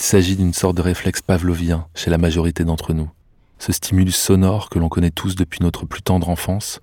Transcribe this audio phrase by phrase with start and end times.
[0.00, 3.10] qu'il s'agit d'une sorte de réflexe pavlovien chez la majorité d'entre nous.
[3.58, 6.80] Ce stimulus sonore que l'on connaît tous depuis notre plus tendre enfance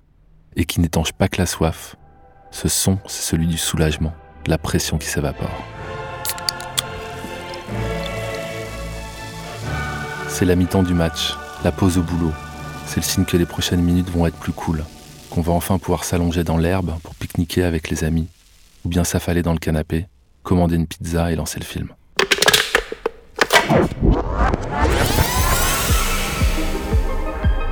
[0.54, 1.96] et qui n'étanche pas que la soif.
[2.52, 4.12] Ce son, c'est celui du soulagement,
[4.44, 5.50] de la pression qui s'évapore.
[10.28, 12.32] C'est la mi-temps du match, la pause au boulot.
[12.86, 14.84] C'est le signe que les prochaines minutes vont être plus cool,
[15.30, 18.28] qu'on va enfin pouvoir s'allonger dans l'herbe pour pique-niquer avec les amis,
[18.84, 20.06] ou bien s'affaler dans le canapé,
[20.44, 21.88] commander une pizza et lancer le film.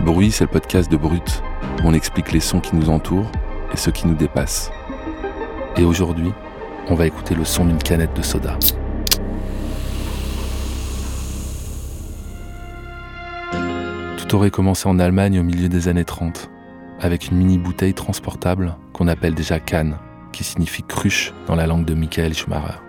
[0.01, 1.43] Bruit, c'est le podcast de Brut,
[1.83, 3.31] où on explique les sons qui nous entourent
[3.73, 4.71] et ceux qui nous dépassent.
[5.77, 6.33] Et aujourd'hui,
[6.89, 8.59] on va écouter le son d'une canette de soda.
[14.19, 16.51] Tout aurait commencé en Allemagne au milieu des années 30,
[17.01, 19.99] avec une mini bouteille transportable qu'on appelle déjà canne,
[20.33, 22.86] qui signifie cruche dans la langue de Michael Schumacher.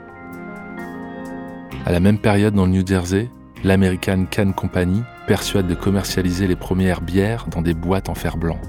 [1.88, 3.30] À la même période dans le New Jersey,
[3.64, 8.60] l'American Can Company persuade de commercialiser les premières bières dans des boîtes en fer blanc.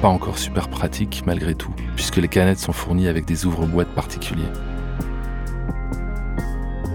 [0.00, 4.52] Pas encore super pratique malgré tout, puisque les canettes sont fournies avec des ouvre-boîtes particuliers.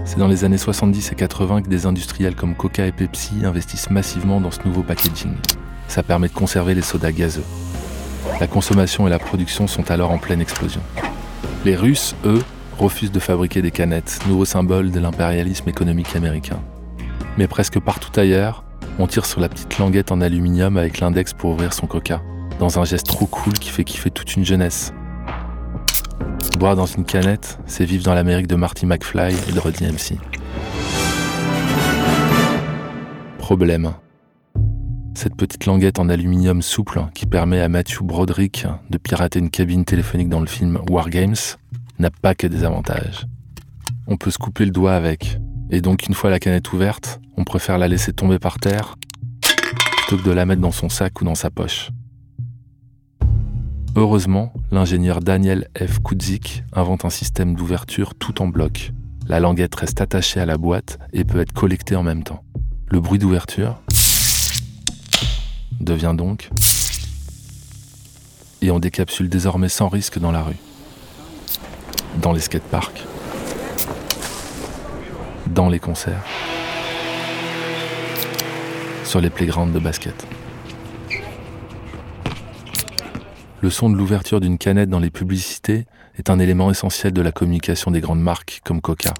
[0.06, 3.90] C'est dans les années 70 et 80 que des industriels comme Coca et Pepsi investissent
[3.90, 5.34] massivement dans ce nouveau packaging.
[5.88, 7.44] Ça permet de conserver les sodas gazeux.
[8.40, 10.80] La consommation et la production sont alors en pleine explosion.
[11.66, 12.40] Les Russes, eux,
[12.78, 16.60] refusent de fabriquer des canettes, nouveau symbole de l'impérialisme économique américain.
[17.38, 18.64] Mais presque partout ailleurs,
[18.98, 22.22] on tire sur la petite languette en aluminium avec l'index pour ouvrir son coca,
[22.58, 24.92] dans un geste trop cool qui fait kiffer toute une jeunesse.
[26.58, 30.18] Boire dans une canette, c'est vivre dans l'Amérique de Marty McFly et de Rodney MC.
[33.38, 33.92] Problème.
[35.14, 39.84] Cette petite languette en aluminium souple qui permet à Matthew Broderick de pirater une cabine
[39.84, 41.36] téléphonique dans le film War Games
[41.98, 43.26] n'a pas que des avantages.
[44.06, 45.38] On peut se couper le doigt avec,
[45.70, 48.96] et donc une fois la canette ouverte, on préfère la laisser tomber par terre
[49.40, 51.90] plutôt que de la mettre dans son sac ou dans sa poche.
[53.96, 56.00] Heureusement, l'ingénieur Daniel F.
[56.00, 58.92] Kudzik invente un système d'ouverture tout en bloc.
[59.26, 62.44] La languette reste attachée à la boîte et peut être collectée en même temps.
[62.88, 63.80] Le bruit d'ouverture
[65.80, 66.50] devient donc
[68.62, 70.56] et on décapsule désormais sans risque dans la rue,
[72.16, 73.04] dans les skateparks,
[75.46, 76.22] dans les concerts,
[79.04, 80.26] sur les playgrounds de basket.
[83.62, 85.86] Le son de l'ouverture d'une canette dans les publicités
[86.18, 89.14] est un élément essentiel de la communication des grandes marques comme Coca.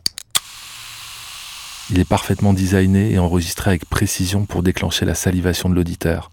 [1.91, 6.31] Il est parfaitement designé et enregistré avec précision pour déclencher la salivation de l'auditeur.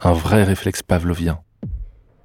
[0.00, 1.40] Un vrai réflexe pavlovien.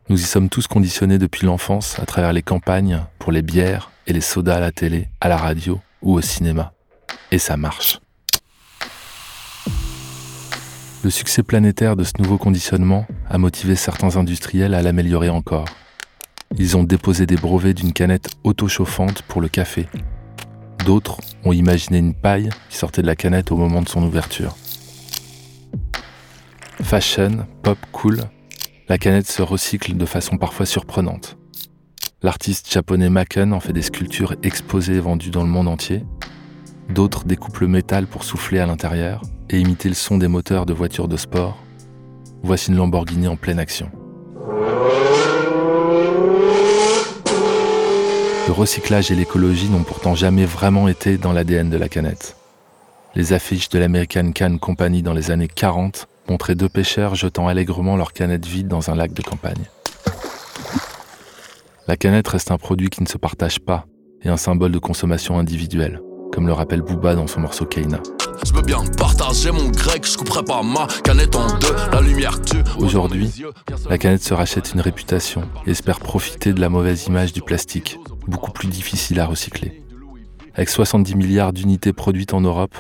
[0.09, 4.13] Nous y sommes tous conditionnés depuis l'enfance à travers les campagnes pour les bières et
[4.13, 6.71] les sodas à la télé, à la radio ou au cinéma.
[7.31, 7.99] Et ça marche.
[11.03, 15.67] Le succès planétaire de ce nouveau conditionnement a motivé certains industriels à l'améliorer encore.
[16.57, 19.89] Ils ont déposé des brevets d'une canette auto-chauffante pour le café.
[20.85, 24.55] D'autres ont imaginé une paille qui sortait de la canette au moment de son ouverture.
[26.81, 28.21] Fashion, pop, cool,
[28.89, 31.37] la canette se recycle de façon parfois surprenante.
[32.23, 36.03] L'artiste japonais Maken en fait des sculptures exposées et vendues dans le monde entier.
[36.89, 40.73] D'autres découpent le métal pour souffler à l'intérieur et imiter le son des moteurs de
[40.73, 41.57] voitures de sport,
[42.43, 43.91] voici une Lamborghini en pleine action.
[48.47, 52.37] Le recyclage et l'écologie n'ont pourtant jamais vraiment été dans l'ADN de la canette.
[53.15, 57.95] Les affiches de l'American Can Company dans les années 40 montraient deux pêcheurs jetant allègrement
[57.95, 59.65] leur canette vide dans un lac de campagne.
[61.87, 63.85] La canette reste un produit qui ne se partage pas
[64.21, 66.01] et un symbole de consommation individuelle,
[66.33, 68.01] comme le rappelle Booba dans son morceau Keina.
[68.45, 72.41] Je veux bien partager mon grec, je couperai pas ma canette en deux, la lumière
[72.41, 72.61] tue.
[72.77, 73.43] Aujourd'hui,
[73.89, 77.99] la canette se rachète une réputation et espère profiter de la mauvaise image du plastique,
[78.27, 79.81] beaucoup plus difficile à recycler.
[80.55, 82.75] Avec 70 milliards d'unités produites en Europe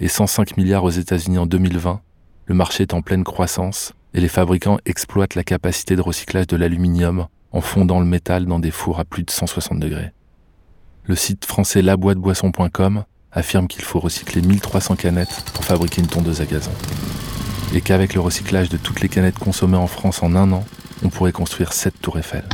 [0.00, 2.00] et 105 milliards aux États-Unis en 2020,
[2.48, 6.56] le marché est en pleine croissance et les fabricants exploitent la capacité de recyclage de
[6.56, 10.12] l'aluminium en fondant le métal dans des fours à plus de 160 degrés.
[11.04, 16.46] Le site français laboiteboisson.com affirme qu'il faut recycler 1300 canettes pour fabriquer une tondeuse à
[16.46, 16.70] gazon.
[17.74, 20.64] Et qu'avec le recyclage de toutes les canettes consommées en France en un an,
[21.04, 22.44] on pourrait construire 7 tours Eiffel.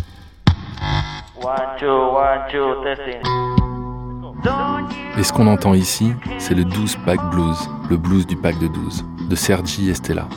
[5.16, 8.66] Et ce qu'on entend ici, c'est le 12 Pack Blues, le blues du pack de
[8.66, 10.28] 12, de Sergi Estella.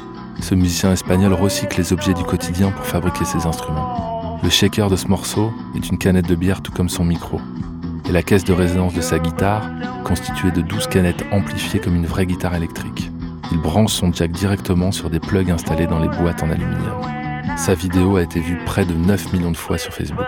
[0.42, 4.40] Ce musicien espagnol recycle les objets du quotidien pour fabriquer ses instruments.
[4.44, 7.42] Le shaker de ce morceau est une canette de bière tout comme son micro.
[8.08, 9.70] et la caisse de résonance de sa guitare,
[10.06, 13.12] constituée de 12 canettes amplifiées comme une vraie guitare électrique.
[13.52, 17.02] Il branche son jack directement sur des plugs installés dans les boîtes en aluminium.
[17.58, 20.28] Sa vidéo a été vue près de 9 millions de fois sur Facebook.